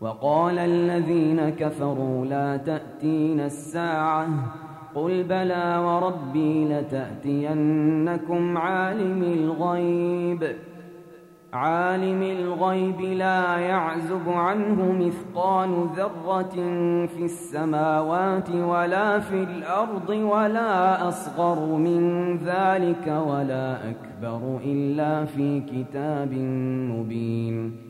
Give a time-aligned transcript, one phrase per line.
[0.00, 4.28] وقال الذين كفروا لا تأتين الساعة
[4.94, 10.56] قل بلى وربي لتأتينكم عالم الغيب
[11.52, 16.54] عالم الغيب لا يعزب عنه مثقال ذرة
[17.06, 26.32] في السماوات ولا في الأرض ولا أصغر من ذلك ولا أكبر إلا في كتاب
[26.90, 27.89] مبين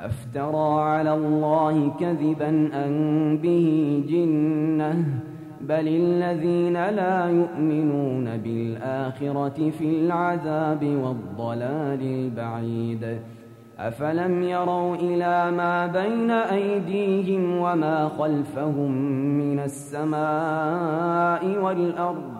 [0.00, 2.48] أفترى على الله كذبا
[2.86, 5.04] أن به جنة
[5.60, 13.18] بل الذين لا يؤمنون بالآخرة في العذاب والضلال البعيد.
[13.78, 18.92] أفلم يروا إلى ما بين أيديهم وما خلفهم
[19.38, 22.39] من السماء والأرض؟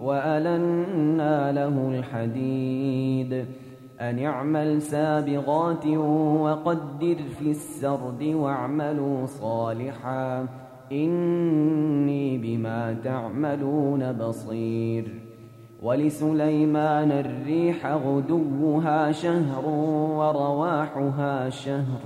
[0.00, 3.44] وألنا له الحديد.
[4.00, 10.46] أن اعمل سابغات وقدر في السرد واعملوا صالحا.
[10.92, 15.20] إني بما تعملون بصير.
[15.82, 19.66] ولسليمان الريح غدوها شهر
[20.16, 22.00] ورواحها شهر.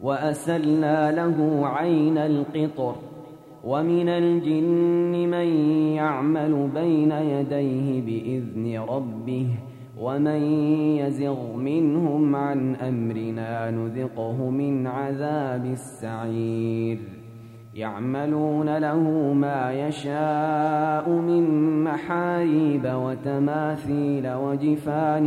[0.00, 2.94] وأسلنا له عين القطر.
[3.66, 5.46] ومن الجن من
[5.94, 9.46] يعمل بين يديه بإذن ربه
[10.00, 10.42] ومن
[10.96, 16.98] يزغ منهم عن أمرنا نذقه من عذاب السعير.
[17.74, 21.44] يعملون له ما يشاء من
[21.84, 25.26] محاريب وتماثيل وجفان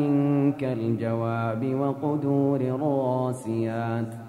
[0.51, 4.28] كالجواب وقدور الراسيات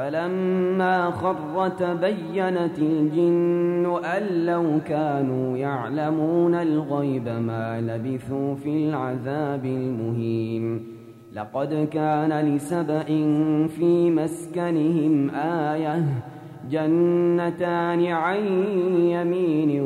[0.00, 10.86] فلما خر تبينت الجن أن لو كانوا يعلمون الغيب ما لبثوا في العذاب المهين.
[11.32, 13.04] لقد كان لسبأ
[13.66, 16.04] في مسكنهم آية
[16.70, 18.44] جنتان عن
[18.96, 19.82] يمين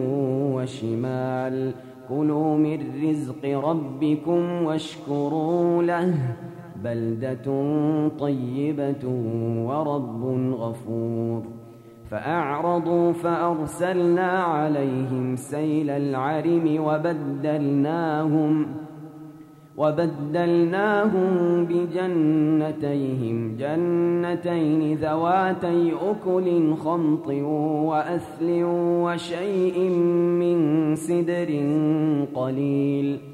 [0.55, 1.73] وشمال.
[2.09, 2.79] كلوا من
[3.09, 6.15] رزق ربكم واشكروا له.
[6.85, 7.47] بلدة
[8.19, 9.09] طيبة
[9.67, 11.43] ورب غفور.
[12.11, 18.67] فأعرضوا فأرسلنا عليهم سيل العرم وبدلناهم
[19.77, 27.29] وبدلناهم بجنتيهم جنتين ذواتي أكل خمط
[27.89, 28.63] وأثل
[29.05, 29.89] وشيء
[30.41, 30.59] من
[30.97, 31.51] سدر
[32.35, 33.34] قليل.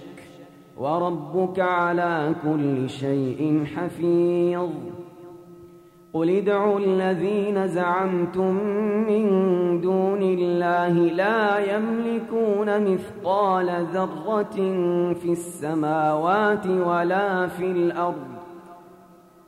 [0.81, 4.69] وربك على كل شيء حفيظ.
[6.13, 8.53] قل ادعوا الذين زعمتم
[9.07, 9.25] من
[9.81, 14.57] دون الله لا يملكون مثقال ذرة
[15.13, 18.40] في السماوات ولا في الأرض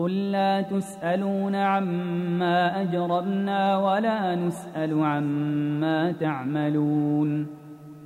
[0.00, 7.46] قل لا تسألون عما أجربنا ولا نسأل عما تعملون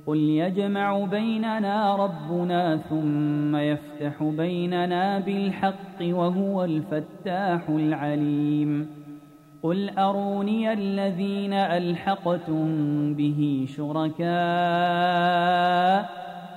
[0.07, 8.87] قل يجمع بيننا ربنا ثم يفتح بيننا بالحق وهو الفتاح العليم
[9.63, 12.65] قل أروني الذين ألحقتم
[13.13, 14.25] به شركاء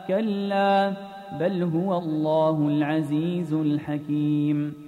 [0.08, 0.92] كلا
[1.40, 4.87] بل هو الله العزيز الحكيم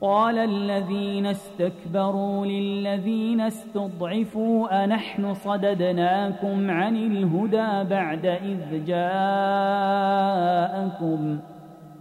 [0.00, 9.78] قال الذين استكبروا للذين استضعفوا أنحن صددناكم عن الهدى بعد إذ جاءكم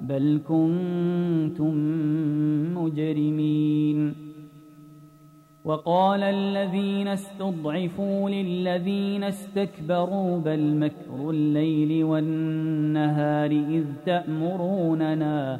[0.01, 1.73] بل كنتم
[2.77, 4.25] مجرمين.
[5.65, 15.59] وقال الذين استضعفوا للذين استكبروا بل مكر الليل والنهار إذ تأمروننا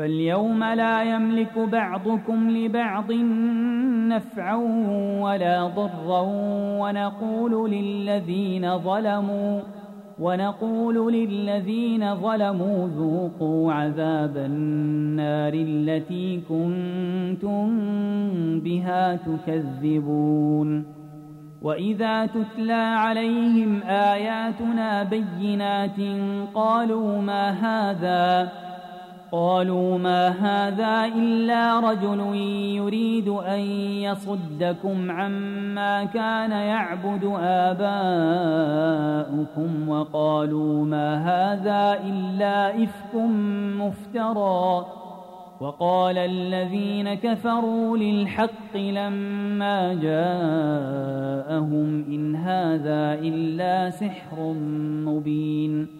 [0.00, 3.12] فاليوم لا يملك بعضكم لبعض
[4.08, 4.56] نفعا
[5.20, 6.20] ولا ضرا
[6.80, 9.60] ونقول للذين ظلموا
[10.18, 17.70] ونقول للذين ظلموا ذوقوا عذاب النار التي كنتم
[18.60, 20.84] بها تكذبون
[21.62, 26.00] وإذا تتلى عليهم آياتنا بينات
[26.54, 28.50] قالوا ما هذا
[29.32, 32.34] قالوا ما هذا إلا رجل
[32.76, 33.60] يريد أن
[34.00, 37.88] يصدكم عما كان يعبد آباؤكم
[39.88, 43.14] وقالوا ما هذا إلا إفك
[43.78, 44.86] مفترى
[45.60, 51.24] وقال الذين كفروا للحق لما جاءهم
[52.08, 54.52] إن هذا إلا سحر
[55.06, 55.99] مبين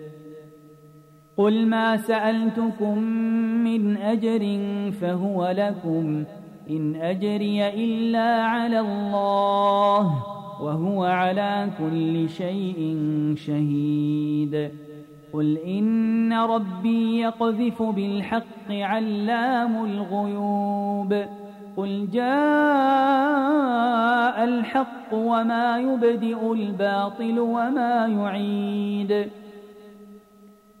[1.37, 2.97] قل ما سألتكم
[3.63, 4.59] من أجر
[5.01, 6.23] فهو لكم
[6.69, 10.23] إن أجري إلا على الله
[10.61, 12.97] وهو على كل شيء
[13.37, 14.71] شهيد
[15.33, 21.25] قل إن ربي يقذف بالحق علام الغيوب
[21.77, 22.31] قل جاء
[24.43, 29.29] الحق وما يبدئ الباطل وما يعيد